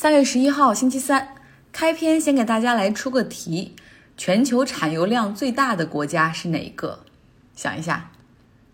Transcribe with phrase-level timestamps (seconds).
[0.00, 1.34] 三月十一号，星期三，
[1.72, 3.76] 开篇先给大家来出个题：
[4.16, 7.00] 全球产油量最大的国家是哪一个？
[7.54, 8.10] 想一下，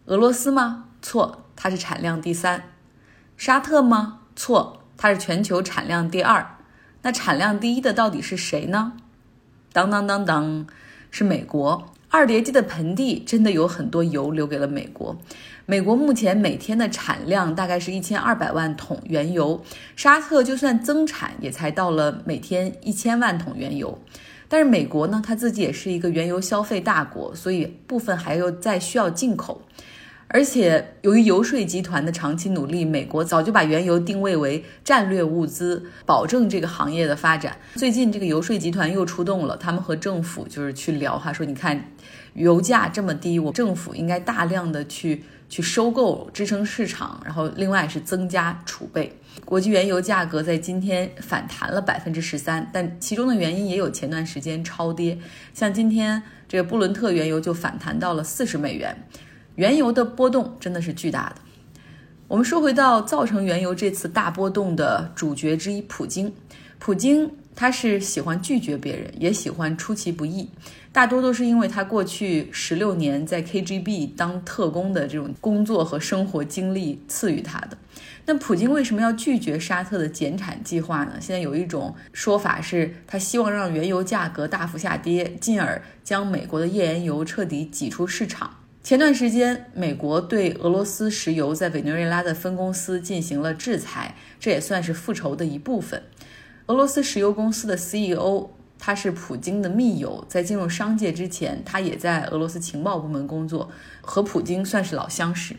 [0.04, 0.84] 俄罗斯吗？
[1.02, 2.62] 错，它是产量第三。
[3.36, 4.20] 沙特吗？
[4.36, 6.58] 错，它是全球产量第二。
[7.02, 8.92] 那产量第一的到底是谁呢？
[9.72, 10.64] 当当当当，
[11.10, 11.92] 是美国。
[12.16, 15.14] 二叠纪的盆地真的有很多油留给了美国。
[15.66, 19.62] 美国目前每天的产量大概是一千二百万桶原油，
[19.96, 23.98] 沙特就算增产也才到了每天一千万桶原油。
[24.48, 29.60] 但是美国呢，它自己也是一个原油消费大国，所以部分还有在需要进口。
[30.28, 37.56] 而且，由于游说集团的长期努力，美国早就把原油定位为战略物资，保证这个行业的发展。
[37.76, 41.92] 最近，这个游说集团又出动了，他们和政府就是去聊哈，说你看，
[42.34, 49.16] 油价这么低，我政府应该大量的去去收购，支撑市场，然后另外是增加储备。
[49.44, 55.16] 国际原油价格在今天反弹了百分之十三，但其中的原因也有前段时间超跌，
[55.54, 59.06] 像今天这个布伦特原油就反弹到了四十美元。
[59.56, 61.36] 原油的波动真的是巨大的。
[62.28, 66.32] 我们说回到造成原油这次大波动的主角之一——普京。
[66.78, 70.50] 普京他是喜欢拒绝别人，也喜欢出其不意，
[70.92, 77.78] 大多都是因为他过去十六年在 KGB 当特工的这种工作和生活经历赐予他的。
[78.26, 81.12] 那普京为什么要拒绝沙特的减产计划呢？
[81.18, 88.50] 现在有一种说法是他希望让原油价格大幅下跌，进而将美国的页岩油彻底挤出市场。
[88.86, 96.04] 前段时间，美国对俄罗斯石油在委内瑞拉的分公司进行了制裁，这也算是复仇的一部分。
[96.66, 105.56] 俄罗斯石油公司的 CEO 他是普京的密友，在进入商界之前，他也在俄罗斯情报部门工作，和普京算是老相识。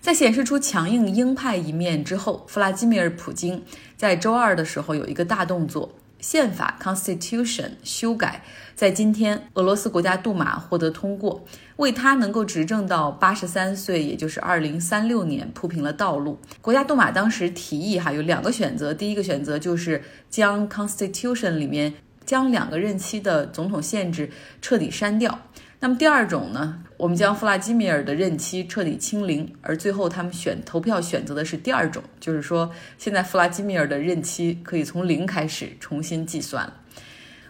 [0.00, 3.62] 在显示出强硬鹰派一面之后，弗拉基米尔·普京
[3.96, 5.92] 在周二的时候有一个大动作。
[6.18, 8.42] 宪法 （Constitution） 修改
[8.74, 11.44] 在今天，俄罗斯国家杜马获得通过，
[11.76, 16.38] 为他能够执政到八十三岁，也就是二零三六年铺平了道路。
[16.60, 21.94] 国家杜马当时提议，哈有两个选择，第一个选择就是将 Constitution 里面
[22.24, 25.38] 将两个任期的总统限制彻底删掉。
[25.80, 26.82] 那么第二种呢？
[26.96, 36.72] 我们将弗拉基米尔的任期彻底清零，而最后他们选投票选择的是第二种，就是说现在弗拉基米尔的任期可以从零开始重新计算。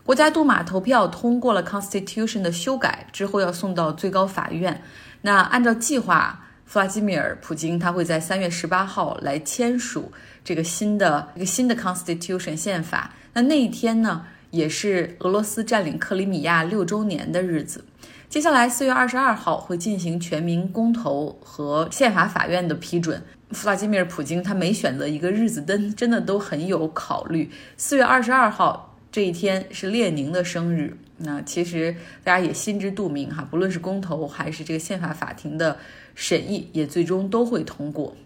[0.03, 4.83] 国家杜马投票通过了 Constitution 的修改之后，要送到最高法院。
[5.23, 10.13] 那按照计划，弗拉基米尔普京他会在三月十八号来签署
[10.45, 13.15] 这个新的一个新的 Constitution 宪法。
[13.33, 17.85] 那那一天呢，也是俄罗斯占领克里米亚六周年的日子。
[18.29, 23.23] 接下来四月二十二号会进行全民公投和宪法法院的批准。
[23.53, 27.49] 弗拉基米尔·普京他每选择一个日子，真真的都很有考虑。
[27.77, 31.95] 四月二十二号这一天是列宁的生日，那其实
[32.25, 35.79] 大家也心知肚明哈，不论是公投还是这个宪法法庭的
[36.17, 38.17] 审议，也最终都会通过。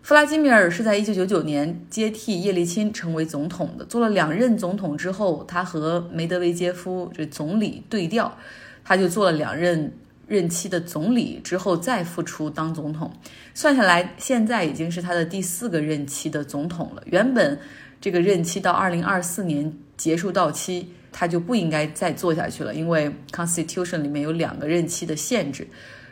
[0.00, 8.38] 弗拉基米尔是在一九九九年接替叶利钦成为总统的，做了两任总统之后，他和梅德韦杰夫这总理对调。
[8.84, 9.92] 他就做了两任
[10.26, 13.12] 任期的总理之后再复出当总统，
[13.54, 17.02] 算下来现在已经是他的第四个任期的总统了。
[17.06, 17.58] 原本
[18.00, 25.66] 这个任期到二零二四年结束到期，他就不应该再做下去了，因为 Constitution 里面有两个任期的限制，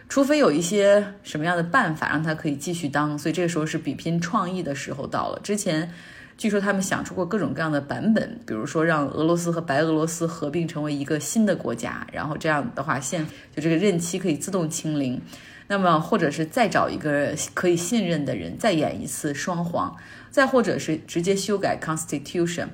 [0.09, 5.41] 除非有一些什么样的办法让他可以继续当，所以这个时候是比拼创意的时候到了。
[5.43, 5.91] 之前。
[6.41, 15.21] 据说他们想出过各种各样的版本，比如说让俄罗斯和白俄罗斯合并成为一个新的国家，然后这样的话，现就这个任期可以自动清零。
[15.67, 19.95] 那么，或者是再找一个可以信任的人再演一次双簧，
[20.31, 22.69] 再或者是直接修改 Constitution。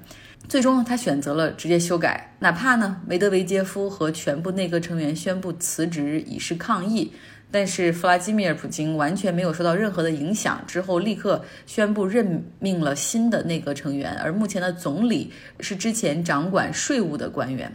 [0.48, 7.12] 最终，他选择了直接修改，哪怕呢梅德韦杰夫和全部内阁成员宣布辞职以示抗议。
[7.50, 17.72] 但是弗拉基米尔·普京完全没有受到任何的影响，之后立刻宣布任命了新的内阁成员，而目前的总理是之前掌管税务的官员。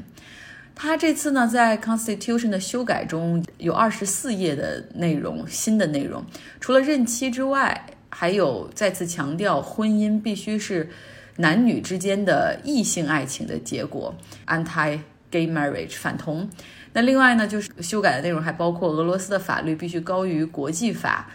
[0.75, 6.23] 他这次呢，在 Constitution 的修改中有二十四页的内容，新的内容，
[6.59, 10.89] 除了任期之外，还有再次强调婚姻必须是
[11.37, 14.15] 男女之间的异性爱情的结果
[14.47, 16.49] ，anti-gay marriage 反同。
[16.93, 21.29] 那另外呢，就是修改的内容还包括俄罗斯的法律必须高于国际法，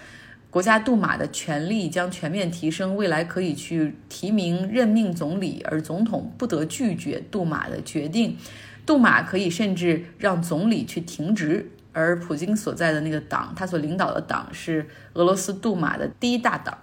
[0.50, 8.36] 国家杜马的权力将全面提升，未来可以去提名任命总理，而总统不得拒绝杜马的决定，
[8.84, 11.70] 杜马可以甚至让总理去停职。
[11.92, 16.76] 而普京所在的那个党，他所领导的党是俄罗斯杜马的第一大党。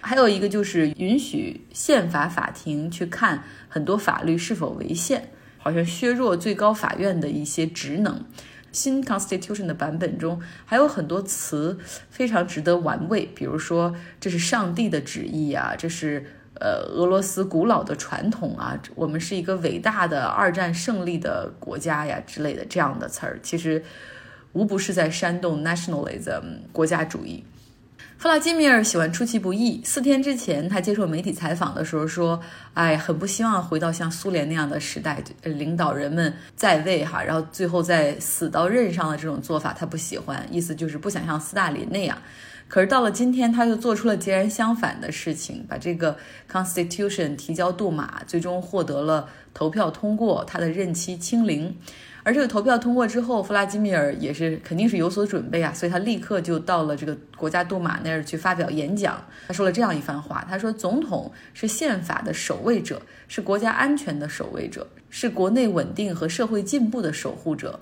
[0.00, 5.30] 还有一个就是允许宪法法庭去看很多法律是否违宪，
[5.64, 8.22] 好像削弱最高法院的一些职能。
[8.70, 11.78] 新 Constitution 的版本中还有很多词
[12.10, 16.26] 非常值得玩味，比如说这是上帝的旨意啊，这是
[16.60, 23.82] 呃俄罗斯古老的传统啊，我们是一个伟大的二战胜利的国家呀之类的这样的词儿，其实
[24.52, 27.42] 无不是在煽动 nationalism 国家主义。
[28.16, 29.82] 弗拉基米尔喜欢出其不意。
[29.84, 32.40] 四天之前，他接受媒体采访的时候说
[32.72, 40.46] ：“哎，很不希望回到像苏联那样的时代，领导人们在位哈，然后最后再死到任上的这种做法，他不喜欢。
[40.50, 42.16] 意思就是不想像斯大林那样。
[42.66, 46.16] 可是到了今天，他又做出了截然相反的事情，把这个
[46.50, 51.76] Constitution 提交杜马，最终获得了投票通过，他的任期清零。”
[52.24, 59.22] 而这个投票通过之后，弗拉基米尔也是肯定是有所准备啊，所以他立刻就到了这个国家杜马那儿去发表演讲。
[59.46, 67.78] 他说了这样一番话：他说，总统是宪法的守卫者，是国家安全的守卫者，是国内稳定和社会进步的守护者。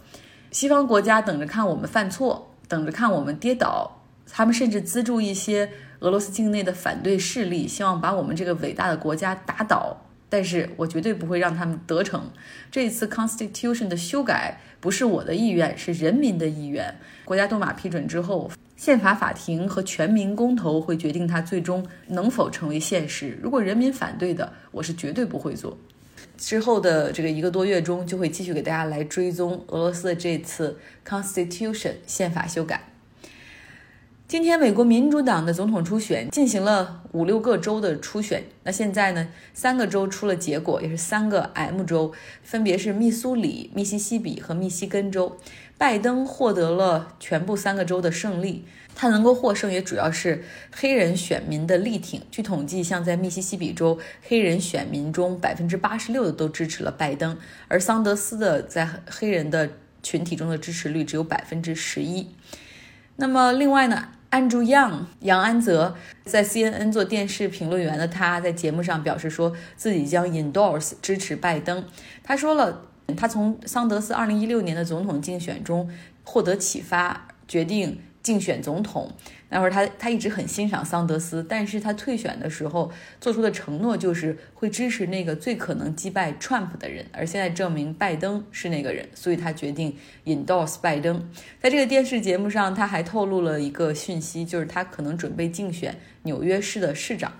[0.51, 9.97] 西方国家等着看我们犯错，等着看我们跌倒，他们甚至资助一些俄罗斯境内的反对势力，希望把我们这个伟大的国家打倒。
[10.33, 12.31] 但是我绝对不会让他们得逞。
[12.71, 16.97] 这次 Constitution 的修改不是我的意愿，是人民的意愿。
[17.27, 23.39] 国家杜马批准之后，宪法法庭和全民公投会决定它最终能否成为现实。
[23.43, 25.77] 如果人民反对的，我是绝对不会做。
[26.39, 32.92] 之后的这个一个多月中，就会继续给大家来追踪俄罗斯的这次 Constitution 宪法修改。
[34.33, 38.43] 今天，美国民主党的总统初选进行了五六个州的初选。
[38.63, 45.37] 那现在呢，三个州出了结果，也是三个 M 州，分别是密苏里、密西西比和密西根州。
[45.77, 48.65] 拜登获得了全部三个州的胜利。
[48.95, 50.43] 他能够获胜，也主要是
[50.75, 52.23] 黑人选民的力挺。
[52.31, 57.37] 据统计，像在密西西比州，黑人选民中百分之八十六的都支持了拜登，
[57.69, 59.69] 而桑德斯的在黑人的
[60.03, 62.29] 群体中的支持率只有百分之十一。
[63.17, 65.95] 那么，另外呢？Andrew Young 杨安泽
[66.25, 71.85] 在 CNN 做电视评论员的他，在节目上表示说自己将 endorse 支持拜登。
[72.25, 72.87] 他说了，
[73.17, 75.89] 他从桑德斯2016年的总统竞选中
[76.25, 78.01] 获得启发，决定。
[78.23, 79.11] 竞选总统
[79.49, 82.91] 那会儿，他他一直很欣赏桑德斯，但是他退选的时候
[83.21, 91.29] 做出的承诺就是会支持那个最可能击败 Trump 的人，而现在证明拜登是那个人，所以他决定 endorse 拜登。
[91.61, 97.33] 在这个电视节目上，他还透露了一个讯息，就是他可能准备竞选纽约市的市长。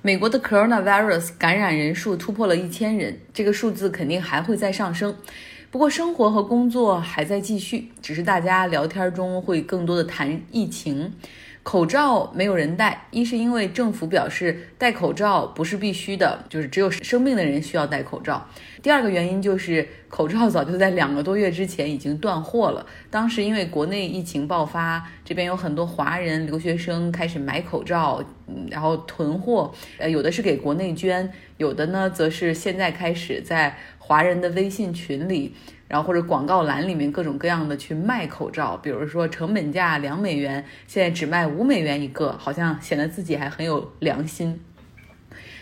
[0.00, 5.14] 美国的 coronavirus 感染人数突破了一千人，这个数字肯定还会再上升。
[5.72, 11.14] 不过生活和工作还在继续，只是大家聊天中会更多的谈疫情。
[11.62, 18.44] 口罩没有人戴，一是因为政府表示戴口罩不是必须的，就是只有生病的人需要戴口罩。
[18.82, 22.84] 第二个原因就是口罩早就在两个多月之前已经断货了。
[23.10, 28.20] 当时因为国内疫情爆发，这边有很多华人留学生开始买口罩，
[28.68, 29.72] 然后囤货。
[29.98, 33.76] 呃，有的是给国内捐，有的呢则是现在开始在。
[34.04, 35.54] 华人的微信群里，
[35.92, 44.58] 然后或者广告栏里面各种各样的去卖口罩，比如说成本价两美元，现在只卖五美元一个，好像显得自己还很有良心。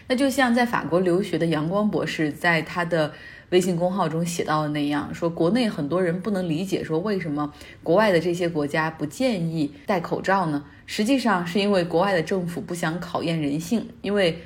[0.06, 3.12] 那就像在法国留学的阳光博士在他的
[3.48, 10.64] 微信公号中写到的那样，说国内很多人不能理解，说为什么国外的这些国家不建议戴口罩呢？
[10.86, 14.38] 实际上是因为国外的政府不想考验人性，因为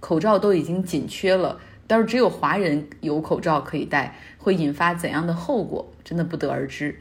[0.00, 1.60] 口罩都已经紧缺了。
[1.86, 5.92] 但是只有华人有口罩可以戴，会引发怎样的后果？
[6.04, 7.00] 真的不得而知。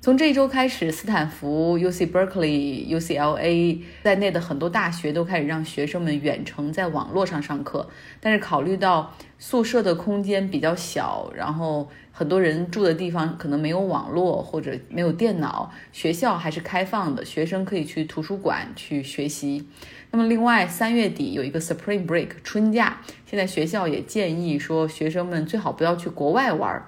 [0.00, 7.88] 从这一周开始，斯坦福、UC Berkeley、UCLA 在内的很多大学都开始让学生们远程在网络上上课。
[8.20, 19.66] 但是考虑到宿舍的空间比较小，然后很多人住的地方可能没有网络或者没有电脑，学校还是开放的，学生可以去图书馆去学习。
[20.16, 26.86] 那么，另外三月底有一个 Spring Break 春假，现在学校也建议说，学生们最好不要去国外玩儿。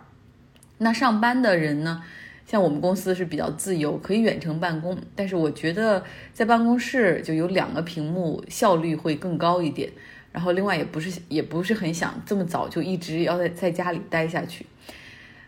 [0.78, 2.02] 那上班的人呢？
[2.47, 9.90] 像我们公司是比较自由，可以远程办公，但是我觉得在办公室就有两个屏幕，效率会更高一点。
[10.32, 14.64] 然后另外也不是 也不是很想这么早就一直要在在家里待下去。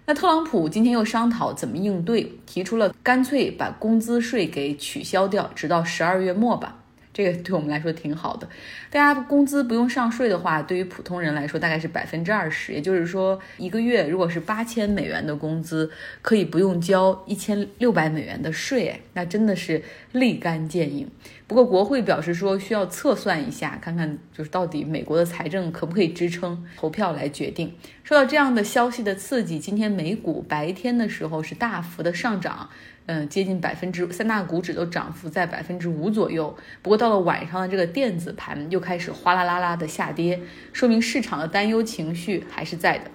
[0.05, 6.77] 那特朗普今天又商讨怎么应对，提出了干脆把工资税给取消掉，直到十二月末吧。
[7.13, 8.49] 这个对我们来说挺好的。
[8.91, 15.91] 大家工资不用上税的话，对于普通人来说大概是百分之二十，也就是说一个月如果是八千美元的工资，
[16.23, 21.09] 可以不用交一千六百美元的税，那真的是立竿见影。
[21.47, 27.75] 不过国会表示说需要测算一下，看看就是到底美国的财政可不可以支撑，投票来决定。
[28.05, 32.71] 受到这样的消息的刺激，今天美股白天的时候是大幅的上涨。
[33.13, 36.57] 嗯，接近百分之三大股指都涨幅在百分之五左右。
[36.81, 40.41] 不过到了晚上的这个电子盘又开始哗啦啦啦的下跌，
[40.73, 43.11] 说明市场的担忧情绪还是在的。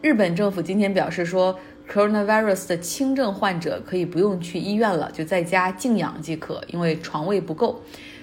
[0.00, 1.60] 日本政府今天表示说
[1.92, 7.82] ，coronavirus 的轻症患者可以不用去医院了，就在家静养即可，因为床位不够。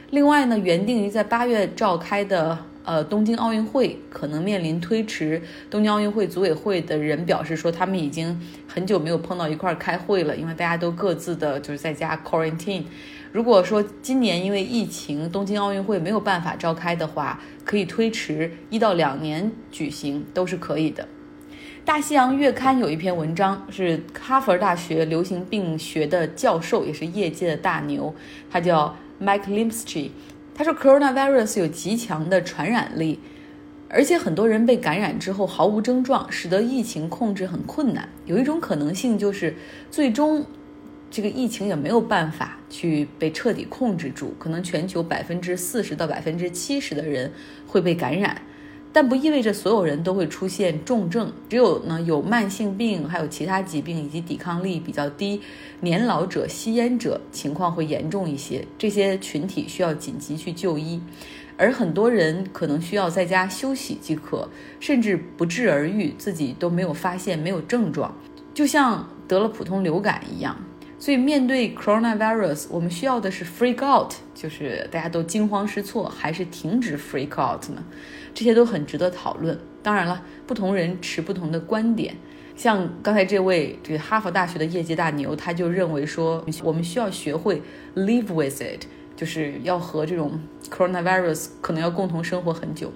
[0.09, 2.57] 另外呢，原定于在八月召开的。
[2.87, 5.41] 呃，东京奥运会可能面临推迟。
[5.69, 12.83] 东京奥运会组委会的人表示说，他们已经很久没有碰到一块儿开会了，因为大家都各自的就是在家 quarantine。
[13.33, 21.05] 如果说今年因为疫情，东京奥运会没有办法召开的话，可以推迟一到两年举行，都是可以的。
[21.83, 28.15] 大西洋月刊有一篇文章，是哈佛大学流行病学的教授，也是业界的大牛，
[28.49, 30.11] 他叫 Mike Lipsky。
[30.57, 33.19] 他说，coronavirus 有极强的传染力，
[33.87, 38.09] 而且很多人被感染之后毫无症状，使得疫情控制很困难。
[38.25, 39.55] 有一种可能性就是，
[39.91, 40.43] 最终
[41.11, 47.31] 这个疫情也没有办法去被彻底控制住，可能全球百分之四十到百分之七十的人
[47.67, 48.41] 会被感染。
[48.99, 55.39] 但不意味着所有人都会出现重症，只有呢有慢性病、还有其他疾病以及抵抗力比较低、
[55.81, 60.99] 年老者、吸烟者情况会严重一些，这些群体需要紧急去就医，
[61.57, 64.49] 而很多人可能需要在家休息即可，
[64.79, 68.11] 甚至不治而愈，自己都没有发现没有症状，
[68.51, 70.57] 就像得了普通流感一样。
[70.99, 77.83] 所以面对 coronavirus，我们需要的是 freak out，就是大家都惊慌失措，还是停止 freak out 呢？
[78.33, 79.57] 这些都很值得讨论。
[79.83, 82.15] 当然了，不同人持不同的观点。
[82.55, 87.61] 像刚才这位这个哈佛大学的业界大牛，他就认为说，我们需要学会
[87.95, 88.85] live with it，
[89.15, 92.91] 就是要和这种 coronavirus 可能要共同生活很久。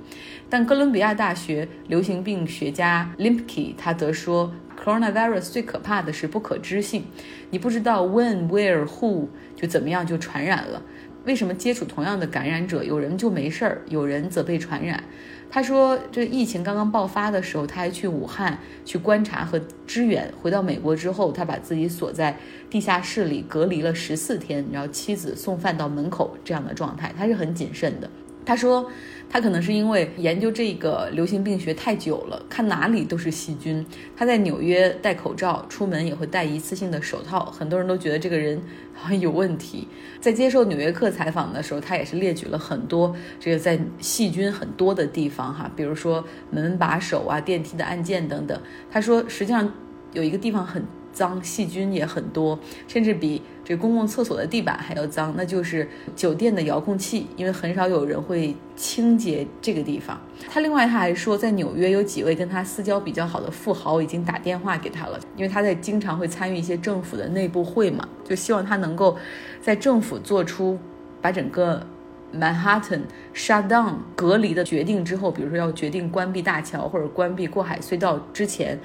[0.49, 4.51] 但哥伦比亚大学流行病学家 Limpke 他则说
[4.83, 7.05] ，coronavirus 最可怕的是不可知性，
[7.49, 10.81] 你不知道 when、where、who 就怎么样就传染了。
[11.23, 15.03] 为什么接触同样的感染者，有人就没事儿，有人则被传染？
[15.51, 20.33] 他说，这疫情刚刚爆发的时候，他还去武汉去观察和支援。
[20.41, 22.35] 回到美国之后，他把自己锁在
[22.71, 28.09] 地下室里隔离了十四天，然后妻子送饭到门口这样的状态，他是很谨慎的。
[28.51, 28.91] 他说。
[29.33, 33.85] 他可能是因为研究这个流行病学太久了，看哪里都是细菌。
[34.13, 37.45] 他在纽约戴口罩，出门也会戴一次性的手套。
[37.45, 38.61] 很多人都觉得这个人
[38.93, 39.87] 好像有问题。
[40.19, 48.61] 在接受《纽约客》采访的时候，他也是列举了很多这个在细菌很多的地方，哈，比如说门把手啊、电梯的按键等等。
[48.91, 49.71] 他说，实际上
[50.11, 50.85] 有一个地方很。
[51.11, 60.19] 脏细菌也很多，甚至比这公共厕所的地板还要脏，那就是酒店的遥控器，因为很少有人会清洁这个地方。
[60.49, 69.17] 他另外他还说，在纽约有几位跟他私交比较好的富豪已经打电话给他了，因为他在经常会参与一些政府的内部会嘛，就希望他能够
[69.61, 70.77] 在政府做出
[71.21, 71.85] 把整个
[72.33, 73.01] Manhattan
[73.33, 78.79] shut down 隔离的决定之后，比如说要决定关闭大桥或者关闭过海隧道之前。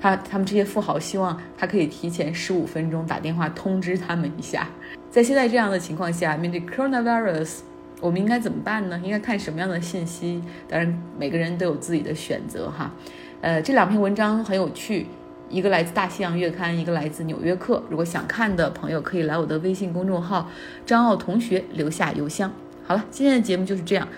[0.00, 4.68] 他他们这些富豪希望他可以提前十五分钟打电话通知他们一下。
[5.10, 7.62] 在现在这样的情况下，面对 coronavirus，
[8.00, 9.00] 我们应该怎么办呢？
[9.02, 10.40] 应该看什么样的信息？
[10.68, 12.92] 当然，每个人都有自己的选择哈。
[13.40, 15.08] 呃，这两篇文章很有趣，
[15.48, 17.78] 一个来自《大西洋月刊》，一个来自《纽约客》。
[17.90, 20.48] 如果想看的朋友，可以来我的微信公众号
[20.86, 22.52] “张奥同学”留下邮箱。
[22.88, 24.08] 好了，今天的节目就是这样。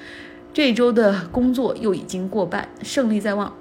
[0.55, 3.53] 这一周的工作又已经过半，胜利在望。